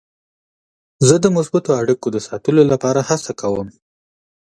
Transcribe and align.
زه 1.07 1.15
د 1.23 1.25
مثبتو 1.37 1.71
اړیکو 1.81 2.07
د 2.11 2.17
ساتلو 2.27 2.61
لپاره 2.71 3.01
هڅه 3.09 3.31
کوم. 3.41 3.67